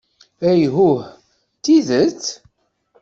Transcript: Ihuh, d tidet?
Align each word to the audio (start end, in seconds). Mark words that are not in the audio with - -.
Ihuh, 0.51 0.97
d 1.55 1.59
tidet? 1.63 2.25